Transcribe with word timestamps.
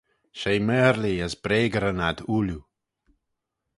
She 0.39 0.53
maarlee 0.67 1.23
as 1.25 1.33
breagyryn 1.43 2.01
ad 2.09 2.17
ooilley. 2.31 2.61